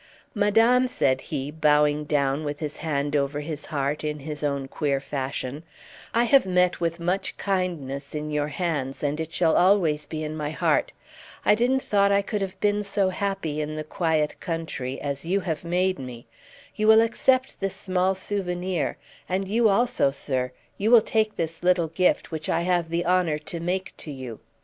[0.33, 4.99] "Madame," said he, bowing down with his hand over his heart, in his own queer
[4.99, 5.61] fashion,
[6.11, 10.35] "I have met with much kindness in your hands, and it shall always be in
[10.35, 10.91] my heart.
[11.45, 15.41] I didn't thought I could have been so happy in the quiet country as you
[15.41, 16.25] have made me.
[16.75, 18.97] You will accept this small souvenir;
[19.29, 23.37] and you also, sir, you will take this little gift, which I have the honour
[23.37, 24.39] to make to you."